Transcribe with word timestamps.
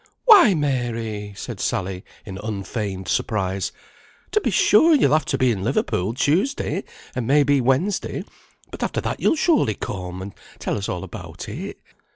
"Why, 0.25 0.55
Mary!" 0.55 1.35
said 1.37 1.59
Sally, 1.59 2.03
in 2.25 2.39
unfeigned 2.39 3.07
surprise. 3.07 3.71
"To 4.31 4.41
be 4.41 4.49
sure 4.49 4.95
you'll 4.95 5.13
have 5.13 5.25
to 5.25 5.37
be 5.37 5.51
in 5.51 5.63
Liverpool, 5.63 6.15
Tuesday, 6.15 6.85
and 7.13 7.27
may 7.27 7.43
be 7.43 7.61
Wednesday; 7.61 8.23
but 8.71 8.81
after 8.81 8.99
that 9.01 9.19
you'll 9.19 9.35
surely 9.35 9.75
come, 9.75 10.19
and 10.19 10.33
tell 10.57 10.75
us 10.75 10.89
all 10.89 11.03
about 11.03 11.47
it. 11.47 11.77